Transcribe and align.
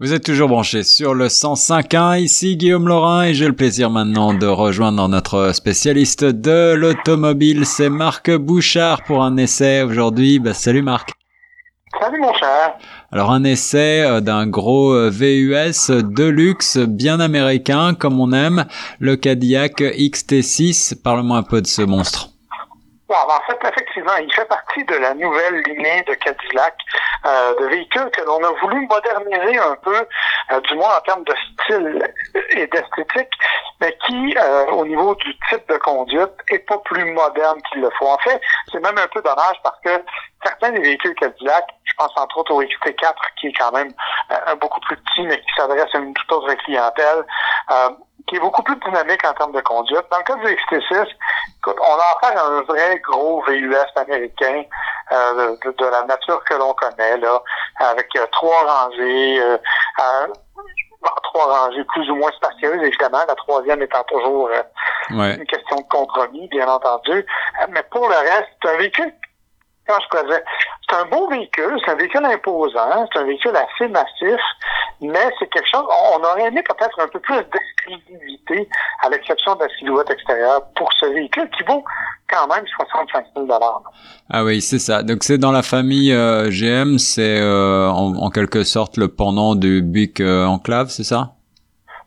Vous 0.00 0.12
êtes 0.12 0.22
toujours 0.22 0.48
branché 0.48 0.84
sur 0.84 1.12
le 1.12 1.26
105.1, 1.26 2.20
ici 2.20 2.56
Guillaume 2.56 2.86
Laurin 2.86 3.24
et 3.24 3.34
j'ai 3.34 3.48
le 3.48 3.52
plaisir 3.52 3.90
maintenant 3.90 4.32
de 4.32 4.46
rejoindre 4.46 5.08
notre 5.08 5.52
spécialiste 5.52 6.24
de 6.24 6.74
l'automobile, 6.74 7.66
c'est 7.66 7.88
Marc 7.88 8.30
Bouchard 8.30 9.02
pour 9.02 9.24
un 9.24 9.36
essai 9.36 9.82
aujourd'hui. 9.82 10.38
Bah, 10.38 10.54
salut 10.54 10.82
Marc. 10.82 11.10
Salut 12.00 12.20
mon 12.20 12.32
cher. 12.32 12.76
Alors 13.10 13.32
un 13.32 13.42
essai 13.42 14.04
euh, 14.04 14.20
d'un 14.20 14.46
gros 14.46 14.92
euh, 14.92 15.10
VUS 15.10 15.90
de 15.90 16.24
luxe 16.24 16.78
bien 16.78 17.18
américain 17.18 17.94
comme 17.94 18.20
on 18.20 18.30
aime, 18.30 18.66
le 19.00 19.16
Cadillac 19.16 19.80
XT6. 19.80 20.94
Parle-moi 21.02 21.38
un 21.38 21.42
peu 21.42 21.60
de 21.60 21.66
ce 21.66 21.82
monstre. 21.82 22.30
Bon, 23.08 23.14
en 23.14 23.40
fait, 23.46 23.58
effectivement, 23.66 24.16
il 24.20 24.30
fait 24.34 24.44
partie 24.44 24.84
de 24.84 24.94
la 24.96 25.14
nouvelle 25.14 25.62
lignée 25.62 26.02
de 26.02 26.12
Cadillac, 26.12 26.74
euh, 27.24 27.54
de 27.58 27.64
véhicules 27.68 28.10
que 28.10 28.20
l'on 28.20 28.44
a 28.44 28.52
voulu 28.60 28.86
moderniser 28.86 29.58
un 29.58 29.76
peu, 29.76 30.06
euh, 30.52 30.60
du 30.60 30.74
moins 30.74 30.98
en 30.98 31.00
termes 31.00 31.24
de 31.24 31.34
style 31.54 32.12
et 32.50 32.66
d'esthétique, 32.66 33.32
mais 33.80 33.96
qui, 34.06 34.36
euh, 34.36 34.66
au 34.72 34.84
niveau 34.84 35.14
du 35.14 35.34
type 35.48 35.66
de 35.70 35.78
conduite, 35.78 36.32
est 36.48 36.58
pas 36.58 36.76
plus 36.84 37.10
moderne 37.12 37.58
qu'il 37.72 37.80
le 37.80 37.90
faut. 37.98 38.08
En 38.08 38.18
fait, 38.18 38.42
c'est 38.70 38.80
même 38.80 38.98
un 38.98 39.08
peu 39.08 39.22
dommage 39.22 39.56
parce 39.62 39.80
que 39.80 40.04
certains 40.44 40.72
des 40.72 40.80
véhicules 40.80 41.14
Cadillac, 41.14 41.64
je 41.84 41.94
pense 41.96 42.12
entre 42.14 42.36
autres 42.36 42.52
au 42.52 42.62
XT4, 42.62 43.14
qui 43.40 43.46
est 43.48 43.52
quand 43.52 43.72
même 43.72 43.92
euh, 44.32 44.54
beaucoup 44.56 44.80
plus 44.80 44.96
petit, 44.96 45.22
mais 45.22 45.40
qui 45.40 45.48
s'adresse 45.56 45.94
à 45.94 45.98
une 45.98 46.12
toute 46.12 46.32
autre 46.32 46.52
clientèle, 46.64 47.24
euh, 47.70 47.88
qui 48.28 48.36
est 48.36 48.40
beaucoup 48.40 48.62
plus 48.62 48.76
dynamique 48.76 49.24
en 49.26 49.32
termes 49.32 49.52
de 49.52 49.60
conduite. 49.60 50.04
Dans 50.10 50.18
le 50.18 50.24
cas 50.24 50.36
du 50.36 50.46
XT6, 50.46 51.06
écoute, 51.58 51.76
on 51.80 51.94
a 51.94 52.26
affaire 52.26 52.44
à 52.44 52.48
un 52.48 52.62
vrai 52.62 52.98
gros 53.00 53.42
VUS 53.46 53.74
américain 53.96 54.64
euh, 55.12 55.56
de, 55.64 55.70
de, 55.70 55.84
la 55.86 56.02
nature 56.04 56.42
que 56.44 56.54
l'on 56.54 56.74
connaît, 56.74 57.16
là, 57.16 57.42
avec 57.80 58.14
euh, 58.16 58.26
trois 58.32 58.64
rangées, 58.64 59.40
euh, 59.40 59.56
trois 61.22 61.46
rangées 61.46 61.84
plus 61.84 62.10
ou 62.10 62.16
moins 62.16 62.32
spacieuses, 62.32 62.82
évidemment, 62.82 63.24
la 63.26 63.34
troisième 63.34 63.82
étant 63.82 64.04
toujours 64.04 64.50
ouais. 65.10 65.34
une 65.36 65.46
question 65.46 65.76
de 65.76 65.88
compromis, 65.88 66.48
bien 66.48 66.68
entendu. 66.68 67.24
Mais 67.70 67.82
pour 67.90 68.08
le 68.08 68.16
reste, 68.16 68.48
c'est 68.62 68.68
un 68.68 68.76
véhicule 68.76 69.12
c'est 70.88 70.96
un 70.96 71.04
beau 71.06 71.28
véhicule, 71.28 71.78
c'est 71.84 71.92
un 71.92 71.94
véhicule 71.94 72.24
imposant, 72.24 73.08
c'est 73.12 73.20
un 73.20 73.24
véhicule 73.24 73.56
assez 73.56 73.88
massif, 73.88 74.40
mais 75.00 75.30
c'est 75.38 75.48
quelque 75.50 75.68
chose, 75.70 75.84
on 76.14 76.22
aurait 76.22 76.48
aimé 76.48 76.62
peut-être 76.62 77.00
un 77.00 77.08
peu 77.08 77.20
plus 77.20 77.36
d'exclusivité, 77.36 78.68
à 79.02 79.08
l'exception 79.08 79.54
de 79.54 79.64
la 79.64 79.68
silhouette 79.78 80.10
extérieure, 80.10 80.62
pour 80.74 80.92
ce 81.00 81.06
véhicule 81.06 81.48
qui 81.56 81.62
vaut 81.64 81.84
quand 82.28 82.46
même 82.48 82.64
65 82.66 83.26
000 83.36 83.48
Ah 84.30 84.44
oui, 84.44 84.60
c'est 84.60 84.78
ça. 84.78 85.02
Donc 85.02 85.22
c'est 85.22 85.38
dans 85.38 85.52
la 85.52 85.62
famille 85.62 86.12
euh, 86.12 86.50
GM, 86.50 86.98
c'est 86.98 87.40
euh, 87.40 87.88
en, 87.88 88.14
en, 88.16 88.30
quelque 88.30 88.64
sorte 88.64 88.96
le 88.96 89.08
pendant 89.08 89.54
du 89.54 89.82
Buick 89.82 90.20
euh, 90.20 90.44
Enclave, 90.46 90.88
c'est 90.88 91.04
ça? 91.04 91.32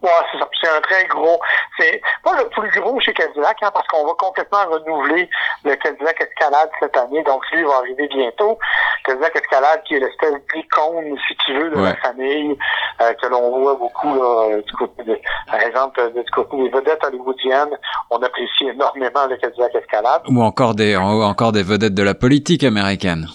Ouais, 0.01 0.09
c'est 0.31 0.39
ça. 0.39 0.47
C'est 0.61 0.69
un 0.69 0.81
très 0.81 1.05
gros. 1.05 1.39
C'est 1.79 2.01
pas 2.23 2.35
le 2.37 2.47
plus 2.49 2.69
gros 2.79 2.99
chez 2.99 3.13
Cadillac, 3.13 3.57
hein, 3.61 3.71
parce 3.73 3.87
qu'on 3.87 4.05
va 4.05 4.13
complètement 4.17 4.65
renouveler 4.67 5.29
le 5.63 5.75
Cadillac 5.75 6.21
Escalade 6.21 6.69
cette 6.79 6.95
année. 6.97 7.23
Donc, 7.23 7.43
lui, 7.51 7.63
va 7.63 7.77
arriver 7.77 8.07
bientôt. 8.07 8.57
Cadillac 9.05 9.35
Escalade, 9.35 9.81
qui 9.87 9.95
est 9.95 9.99
l'espèce 9.99 10.33
d'icône, 10.53 11.17
si 11.27 11.35
tu 11.45 11.53
veux, 11.53 11.69
de 11.71 11.75
Ouais. 11.77 11.89
la 11.89 11.95
famille, 11.97 12.57
euh, 13.01 13.13
que 13.13 13.27
l'on 13.27 13.59
voit 13.61 13.75
beaucoup, 13.75 14.13
là, 14.15 14.57
du 14.61 14.73
côté 14.73 15.03
de, 15.03 15.17
par 15.47 15.59
exemple, 15.61 16.01
du 16.13 16.31
côté 16.31 16.57
des 16.57 16.69
vedettes 16.69 17.03
hollywoodiennes. 17.03 17.77
On 18.09 18.17
apprécie 18.21 18.65
énormément 18.67 19.25
le 19.29 19.37
Cadillac 19.37 19.73
Escalade. 19.75 20.21
Ou 20.29 20.41
encore 20.41 20.75
des, 20.75 20.95
ou 20.95 21.23
encore 21.23 21.51
des 21.51 21.63
vedettes 21.63 21.93
de 21.95 22.03
la 22.03 22.13
politique 22.13 22.63
américaine. 22.63 23.27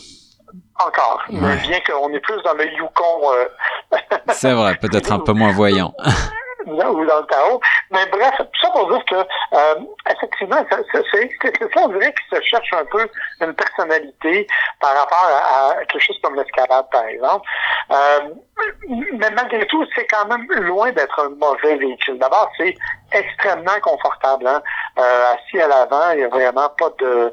Encore. 0.78 1.22
Mais 1.30 1.40
Ouais. 1.40 1.56
bien 1.68 1.78
qu'on 1.80 2.12
est 2.12 2.20
plus 2.20 2.40
dans 2.42 2.52
le 2.52 2.66
Yukon, 2.70 3.32
euh, 3.32 3.96
C'est 4.28 4.52
vrai, 4.52 4.74
peut-être 4.76 5.10
un 5.10 5.18
peu 5.20 5.32
moins 5.32 5.50
voyant. 5.52 5.94
ou 6.84 7.04
dans 7.04 7.20
le 7.20 7.26
Tao. 7.26 7.60
Mais 7.90 8.06
bref, 8.06 8.34
tout 8.38 8.60
ça 8.60 8.70
pour 8.70 8.90
dire 8.90 9.04
que, 9.04 9.14
euh, 9.14 9.74
effectivement, 10.10 10.64
c'est 10.70 11.02
ça, 11.02 11.80
on 11.82 11.88
dirait 11.88 12.14
qu'il 12.14 12.38
se 12.38 12.42
cherche 12.44 12.72
un 12.72 12.84
peu 12.86 13.08
une 13.40 13.54
personnalité 13.54 14.46
par 14.80 14.94
rapport 14.96 15.28
à, 15.28 15.70
à 15.70 15.74
quelque 15.86 16.02
chose 16.02 16.18
comme 16.22 16.36
l'escalade, 16.36 16.86
par 16.90 17.04
exemple. 17.04 17.48
Euh, 17.90 18.20
mais 19.12 19.30
malgré 19.30 19.66
tout, 19.66 19.84
c'est 19.94 20.06
quand 20.06 20.26
même 20.26 20.46
loin 20.62 20.90
d'être 20.92 21.20
un 21.20 21.30
mauvais 21.30 21.76
véhicule. 21.76 22.18
D'abord, 22.18 22.50
c'est 22.56 22.74
extrêmement 23.12 23.78
confortable. 23.82 24.46
Hein? 24.46 24.62
Euh, 24.98 25.34
assis 25.34 25.60
à 25.60 25.68
l'avant, 25.68 26.10
il 26.12 26.18
n'y 26.18 26.24
a 26.24 26.28
vraiment 26.28 26.68
pas 26.70 26.90
de... 26.98 27.32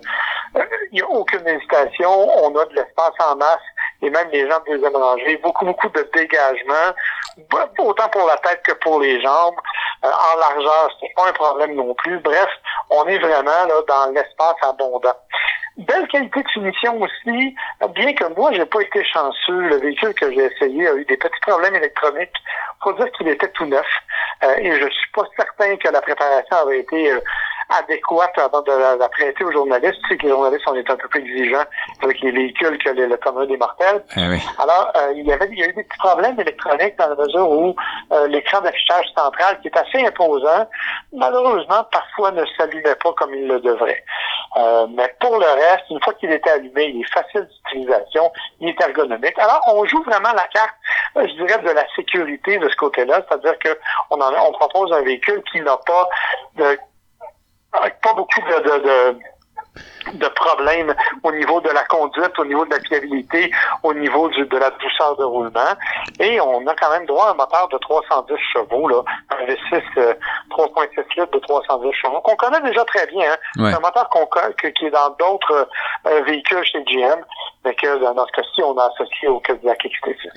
euh, 0.58 0.66
Il 0.92 0.96
n'y 0.96 1.02
a 1.02 1.08
aucune 1.10 1.48
hésitation. 1.48 2.12
On 2.44 2.56
a 2.58 2.66
de 2.66 2.76
l'espace 2.76 3.14
en 3.20 3.36
masse 3.38 3.60
et 4.04 4.10
même 4.10 4.28
les 4.32 4.48
deuxième 4.68 4.96
rangée. 4.96 5.38
Beaucoup, 5.38 5.66
beaucoup 5.66 5.90
de 5.90 6.10
dégagement, 6.14 6.94
autant 7.80 8.10
pour 8.10 8.28
la 8.28 8.38
tête 8.38 8.62
que 8.64 8.74
pour 8.74 9.00
les 9.00 9.22
jambes. 9.22 9.56
Euh, 10.04 10.10
en 10.10 10.40
largeur, 10.40 10.90
c'est 11.00 11.14
pas 11.16 11.30
un 11.30 11.34
problème 11.34 11.76
non 11.76 11.94
plus. 11.96 12.20
Bref, 12.20 12.50
on 12.90 13.06
est 13.08 13.18
vraiment 13.20 13.66
là 13.68 13.76
dans 13.88 14.12
l'espace 14.12 14.56
abondant. 14.62 15.16
Belle 15.78 16.08
qualité 16.10 16.44
de 16.44 16.50
finition 16.50 17.02
aussi, 17.02 17.56
bien 17.96 18.14
que 18.14 18.26
moi, 18.36 18.52
j'ai 18.52 18.66
pas 18.66 18.82
été 18.82 19.04
chanceux. 19.06 19.60
Le 19.62 19.78
véhicule 19.78 20.14
que 20.14 20.32
j'ai 20.32 20.46
essayé 20.46 20.88
a 20.88 20.94
eu 20.96 21.06
des 21.06 21.18
petits 21.18 21.40
problèmes 21.42 21.76
électroniques. 21.76 22.36
Faut 22.84 22.94
dire 22.94 23.10
qu'il 23.14 23.30
était 23.30 23.50
tout 23.52 23.66
neuf. 23.66 23.88
Euh, 24.44 24.56
et 24.58 24.72
je 24.74 24.90
suis 24.90 25.12
pas 25.14 25.24
certain 25.38 25.78
que 25.78 25.88
la 25.88 26.02
préparation 26.02 26.58
avait 26.58 26.82
été 26.82 27.12
euh, 27.12 27.20
adéquate 27.80 28.38
avant 28.38 28.62
de 28.62 28.72
la, 28.72 28.96
la 28.96 29.10
prêter 29.10 29.44
aux 29.44 29.52
journalistes. 29.52 30.00
Tu 30.04 30.10
sais 30.10 30.18
que 30.18 30.24
les 30.24 30.30
journalistes, 30.30 30.64
on 30.68 30.76
est 30.76 30.90
un 30.90 30.96
peu 30.96 31.08
plus 31.08 31.22
exigeants 31.22 31.66
avec 32.02 32.20
les 32.22 32.32
véhicules 32.32 32.78
que 32.78 32.90
les, 32.90 33.08
le 33.08 33.18
commun 33.18 33.46
des 33.46 33.58
mortels. 33.58 34.04
Eh 34.16 34.28
oui. 34.28 34.40
Alors, 34.60 34.92
euh, 34.96 35.14
il 35.16 35.26
y 35.26 35.34
avait 35.34 35.48
il 35.52 35.60
y 35.60 35.64
a 35.64 35.68
eu 35.68 35.74
des 35.74 35.84
petits 35.84 35.98
problèmes 36.00 36.40
électroniques 36.40 36.98
dans 36.98 37.10
la 37.10 37.16
mesure 37.16 37.50
où 37.50 37.76
euh, 38.12 38.28
l'écran 38.28 38.62
d'affichage 38.62 39.06
central, 39.16 39.60
qui 39.62 39.68
est 39.68 39.78
assez 39.78 40.06
imposant, 40.06 40.68
malheureusement, 41.14 41.84
parfois 41.92 42.32
ne 42.32 42.46
s'allumait 42.58 42.96
pas 42.96 43.14
comme 43.14 43.34
il 43.34 43.48
le 43.48 43.60
devrait. 43.60 44.04
Euh, 44.58 44.88
mais 44.90 45.14
pour 45.20 45.38
le 45.38 45.46
reste, 45.46 45.86
une 45.90 46.02
fois 46.02 46.14
qu'il 46.14 46.32
était 46.32 46.50
allumé, 46.50 46.86
il 46.86 47.02
est 47.02 47.14
facile 47.14 47.48
d'utilisation, 47.48 48.32
il 48.60 48.70
est 48.70 48.82
ergonomique. 48.82 49.38
Alors, 49.40 49.62
on 49.68 49.86
joue 49.86 50.04
vraiment 50.04 50.32
la 50.34 50.48
carte, 50.48 50.76
euh, 51.18 51.28
je 51.28 51.34
dirais, 51.34 51.60
de 51.60 51.72
la 51.72 51.86
sécurité 51.96 52.58
de 52.58 52.70
ce 52.70 52.76
côté-là, 52.76 53.22
c'est-à-dire 53.28 53.58
que 53.60 53.78
on, 54.12 54.20
en, 54.22 54.32
on 54.48 54.52
propose 54.52 54.92
un 54.94 55.02
véhicule 55.02 55.42
qui 55.52 55.62
n'a 55.62 55.78
pas 55.78 56.08
de 56.56 56.78
pas 58.02 58.14
beaucoup 58.14 58.42
de, 58.42 58.60
de, 58.64 58.84
de 58.84 59.20
de 60.14 60.28
problèmes 60.28 60.94
au 61.24 61.32
niveau 61.32 61.60
de 61.62 61.70
la 61.72 61.84
conduite, 61.86 62.38
au 62.38 62.46
niveau 62.46 62.64
de 62.66 62.76
la 62.76 62.80
fiabilité, 62.82 63.50
au 63.82 63.92
niveau 63.96 64.28
du, 64.30 64.46
de 64.46 64.58
la 64.58 64.70
douceur 64.70 65.16
de 65.18 65.24
roulement. 65.24 65.74
Et 66.20 66.40
on 66.42 66.68
a 66.68 66.76
quand 66.76 66.92
même 66.92 67.08
droit 67.08 67.28
à 67.28 67.32
un 67.32 67.34
moteur 67.34 67.68
de 67.70 67.78
310 67.80 68.36
chevaux, 68.54 68.88
là, 68.88 69.02
un 69.32 69.46
V6 69.46 69.82
euh, 69.98 70.14
3.6 70.52 70.90
litres 71.18 71.32
de 71.32 71.40
310 71.40 71.92
chevaux, 71.94 72.22
qu'on 72.22 72.36
connaît 72.36 72.62
déjà 72.62 72.86
très 72.86 73.08
bien. 73.08 73.32
Hein. 73.32 73.38
Ouais. 73.64 73.70
C'est 73.72 73.78
un 73.78 73.80
moteur 73.80 74.08
qu'on 74.10 74.28
que- 74.28 74.68
qui 74.68 74.86
est 74.86 74.92
dans 74.92 75.10
d'autres 75.18 75.68
euh, 76.06 76.22
véhicules 76.22 76.64
chez 76.66 76.84
GM, 76.84 77.24
mais 77.66 77.74
que 77.74 77.98
dans 77.98 78.14
dans 78.14 78.28
ce 78.28 78.32
cas-ci, 78.34 78.62
on 78.62 78.78
a 78.78 78.86
associé 78.94 79.28
au 79.30 79.40
Cadillac 79.40 79.80
XT6. 79.84 80.30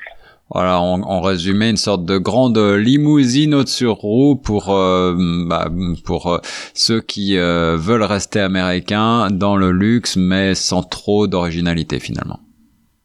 Voilà, 0.49 0.81
en, 0.81 1.03
en 1.03 1.21
résumé, 1.21 1.71
une 1.71 1.77
sorte 1.77 2.05
de 2.05 2.19
grande 2.19 2.57
limousine 2.57 3.53
haute 3.55 3.69
sur 3.69 3.95
roue 3.95 4.37
pour 4.37 4.73
euh, 4.73 5.12
bah, 5.45 5.67
pour 6.05 6.33
euh, 6.33 6.39
ceux 6.73 7.01
qui 7.01 7.37
euh, 7.37 7.77
veulent 7.77 8.05
rester 8.05 8.41
américains 8.41 9.27
dans 9.33 9.57
le 9.57 9.73
luxe, 9.73 10.17
mais 10.17 10.55
sans 10.55 10.84
trop 10.84 11.27
d'originalité 11.27 11.99
finalement. 11.99 12.39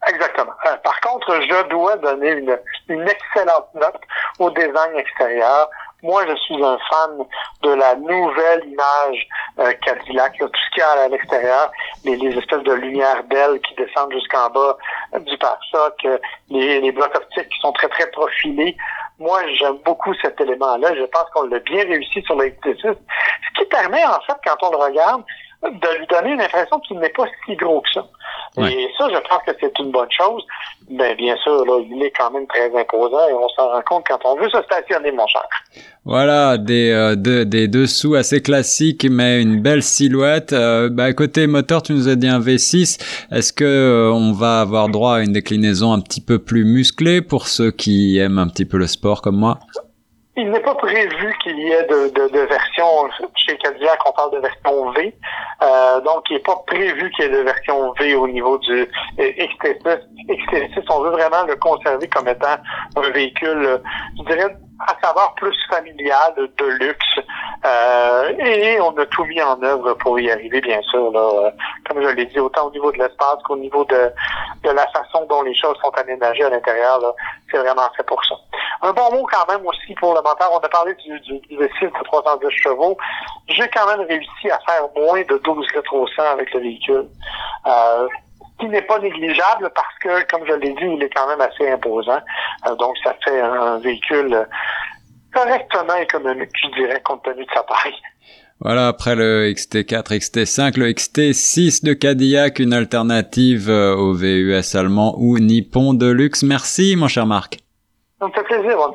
Exactement. 0.08 0.52
Euh, 0.68 0.78
par 0.84 1.00
contre, 1.02 1.40
je 1.42 1.70
dois 1.70 1.98
donner 1.98 2.32
une, 2.32 2.58
une 2.90 3.08
excellente 3.08 3.70
note 3.74 4.02
au 4.38 4.50
design 4.52 4.96
extérieur. 4.98 5.68
Moi, 6.04 6.26
je 6.28 6.36
suis 6.38 6.64
un 6.64 6.78
fan 6.90 7.26
de 7.62 7.70
la 7.70 7.96
nouvelle 7.96 8.66
image 8.66 9.28
euh, 9.60 9.72
Cadillac, 9.86 10.40
là, 10.40 10.48
tout 10.48 10.60
ce 10.60 10.74
qu'il 10.74 10.80
y 10.80 10.82
a 10.82 11.04
à 11.04 11.08
l'extérieur, 11.08 11.72
les, 12.04 12.16
les 12.16 12.38
espèces 12.38 12.64
de 12.64 12.74
lumières 12.74 13.24
d'ailes 13.26 13.60
qui 13.62 13.76
descendent 13.76 14.12
jusqu'en 14.12 14.50
bas 14.50 14.78
euh, 15.14 15.20
du 15.20 15.38
pare-choc, 15.38 15.94
euh, 16.06 16.18
les, 16.50 16.82
les 16.82 16.92
blocs 16.92 17.16
optiques 17.16 17.50
qui 17.50 17.60
sont 17.60 17.72
très, 17.74 17.88
très 17.90 18.10
profilés. 18.10 18.76
Moi, 19.20 19.42
j'aime 19.60 19.78
beaucoup 19.86 20.14
cet 20.16 20.42
élément-là. 20.42 20.96
Je 20.96 21.04
pense 21.04 21.30
qu'on 21.34 21.44
l'a 21.44 21.60
bien 21.60 21.84
réussi 21.84 22.22
sur 22.24 22.36
le 22.36 22.48
XT6, 22.48 22.82
ce 22.84 23.60
qui 23.60 23.66
permet, 23.66 24.04
en 24.06 24.20
fait, 24.22 24.38
quand 24.44 24.58
on 24.68 24.72
le 24.72 24.78
regarde, 24.78 25.24
de 25.62 25.98
lui 26.00 26.08
donner 26.08 26.32
une 26.32 26.42
impression 26.42 26.80
qu'il 26.80 26.98
n'est 26.98 27.10
pas 27.10 27.26
si 27.46 27.56
gros 27.56 27.82
que 27.82 27.92
ça. 27.94 28.08
Ouais. 28.58 28.74
Et 28.74 28.88
ça, 28.98 29.08
je 29.10 29.16
pense 29.30 29.42
que 29.48 29.52
c'est 29.62 29.80
une 29.80 29.92
bonne 29.92 30.10
chose. 30.12 30.44
Mais 30.90 31.16
bien 31.16 31.38
sûr, 31.38 31.66
là, 31.66 31.80
il 31.90 32.04
est 32.04 32.12
quand 32.12 32.32
même 32.32 32.46
très 32.48 32.66
imposant 32.78 33.30
et 33.30 33.34
on 33.34 33.48
s'en 33.50 33.70
rend 33.70 33.82
compte 33.88 34.04
quand 34.10 34.20
on 34.26 34.36
veut 34.36 34.50
se 34.50 34.62
stationner, 34.64 35.12
mon 35.14 35.26
cher. 35.28 35.44
Voilà, 36.04 36.58
des, 36.58 36.92
euh, 36.92 37.16
de- 37.16 37.46
des 37.46 37.68
dessous 37.70 38.16
assez 38.16 38.42
classiques, 38.42 39.08
mais 39.10 39.42
une 39.42 39.62
belle 39.62 39.84
silhouette. 39.84 40.52
Euh, 40.52 40.90
bah, 40.92 41.14
côté 41.14 41.48
moteur, 41.48 41.82
tu 41.82 41.94
nous 41.94 42.10
as 42.10 42.16
dit 42.16 42.28
un 42.28 42.40
V6. 42.42 42.98
Est-ce 43.32 43.54
que 43.54 43.64
euh, 43.64 44.12
on 44.12 44.34
va 44.34 44.60
avoir 44.62 44.90
droit 44.90 45.16
à 45.16 45.22
une 45.22 45.32
déclinaison 45.32 45.94
un 45.94 46.02
petit 46.02 46.22
peu 46.22 46.38
plus 46.40 46.66
musclée 46.66 47.22
pour 47.22 47.48
ceux 47.48 47.72
qui 47.72 48.18
aiment 48.18 48.40
un 48.40 48.48
petit 48.48 48.66
peu 48.66 48.78
le 48.78 48.88
sport 48.88 49.22
comme 49.22 49.38
moi? 49.38 49.60
Il 50.42 50.50
n'est 50.50 50.60
pas 50.60 50.74
prévu 50.74 51.38
qu'il 51.44 51.60
y 51.60 51.72
ait 51.72 51.84
de, 51.84 52.08
de, 52.10 52.28
de, 52.30 52.40
version 52.40 53.08
chez 53.36 53.56
Cadillac, 53.58 54.00
on 54.08 54.12
parle 54.12 54.32
de 54.32 54.40
version 54.40 54.90
V. 54.90 55.16
Euh, 55.62 56.02
donc, 56.02 56.24
il 56.32 56.34
n'est 56.34 56.40
pas 56.40 56.56
prévu 56.66 57.12
qu'il 57.12 57.26
y 57.26 57.28
ait 57.28 57.32
de 57.32 57.44
version 57.44 57.94
V 58.00 58.16
au 58.16 58.28
niveau 58.28 58.58
du 58.58 58.90
XT6. 59.20 60.00
XT6, 60.30 60.84
on 60.90 61.02
veut 61.02 61.12
vraiment 61.12 61.44
le 61.48 61.56
conserver 61.58 62.08
comme 62.08 62.28
étant 62.28 62.58
un 62.96 63.10
véhicule, 63.12 63.82
je 64.18 64.24
dirais, 64.24 64.58
à 64.88 65.06
savoir 65.06 65.36
plus 65.36 65.56
familial, 65.70 66.34
de 66.36 66.66
luxe. 66.66 67.20
Euh, 67.64 68.34
et 68.40 68.82
on 68.82 68.98
a 68.98 69.06
tout 69.06 69.26
mis 69.26 69.44
en 69.44 69.62
œuvre 69.62 69.94
pour 69.94 70.20
y 70.20 70.32
arriver, 70.32 70.60
bien 70.60 70.82
sûr. 70.90 71.12
Là, 71.12 71.20
euh, 71.20 71.52
comme 71.88 72.02
je 72.02 72.10
l'ai 72.16 72.26
dit, 72.26 72.40
autant 72.40 72.70
au 72.70 72.72
niveau 72.72 72.92
de 72.92 72.98
l'espace 72.98 73.38
qu'au 73.46 73.58
niveau 73.58 73.86
de, 73.86 74.12
de 74.64 74.72
la 74.72 74.88
façon 74.88 75.24
dont 75.30 75.44
les 75.44 75.54
choses 75.54 75.78
sont 75.84 75.92
aménagées 75.92 76.46
à 76.46 76.50
l'intérieur. 76.50 77.14
C'est 77.52 77.60
vraiment 77.60 77.90
fait 77.96 78.08
pour 78.08 78.26
ça. 78.26 78.36
Un 78.84 78.94
bon 78.94 79.12
mot 79.12 79.28
quand 79.32 79.52
même 79.52 79.66
aussi 79.66 79.94
pour 80.00 80.14
le 80.14 80.22
moteur. 80.22 80.50
On 80.52 80.58
a 80.58 80.70
parlé 80.70 80.96
du, 80.96 81.20
du, 81.22 81.40
du 81.40 81.56
de 81.58 82.04
310 82.04 82.50
chevaux. 82.50 82.98
J'ai 83.48 83.68
quand 83.70 83.86
même 83.86 84.08
réussi 84.08 84.50
à 84.50 84.60
faire 84.60 84.88
moins 84.96 85.22
de 85.22 85.38
12 85.38 85.68
litres 85.76 85.94
au 85.94 86.08
100 86.08 86.24
avec 86.24 86.54
le 86.54 86.60
véhicule. 86.62 87.08
Euh, 87.68 88.08
qui 88.60 88.68
n'est 88.68 88.82
pas 88.84 89.00
négligeable 89.00 89.72
parce 89.74 89.98
que, 90.02 90.30
comme 90.30 90.46
je 90.48 90.54
l'ai 90.54 90.74
dit, 90.74 90.96
il 90.96 91.02
est 91.04 91.10
quand 91.10 91.28
même 91.28 91.42
assez 91.42 91.68
imposant. 91.70 92.20
Euh, 92.68 92.76
donc, 92.76 92.96
ça 93.04 93.16
fait 93.24 93.42
un 93.42 93.80
véhicule 93.80 94.48
correctement 95.34 95.96
économique, 95.96 96.52
je 96.62 96.80
dirais, 96.80 97.02
compte 97.04 97.24
tenu 97.24 97.44
de 97.44 97.50
sa 97.54 97.64
taille. 97.64 97.96
Voilà, 98.60 98.90
après 98.90 99.16
le 99.16 99.52
XT4, 99.52 100.20
XT5, 100.20 100.78
le 100.78 100.92
XT6 100.92 101.84
de 101.84 101.94
Cadillac, 101.94 102.60
une 102.60 102.74
alternative 102.74 103.70
euh, 103.70 103.96
au 103.96 104.14
VUS 104.14 104.76
allemand 104.76 105.16
ou 105.18 105.40
nippon 105.40 105.96
de 105.96 106.12
luxe. 106.12 106.44
Merci, 106.44 106.96
mon 106.96 107.08
cher 107.08 107.26
Marc. 107.26 107.58
Ça 108.22 108.28
me 108.28 108.34
fait 108.34 108.44
plaisir, 108.44 108.78
Ron 108.78 108.94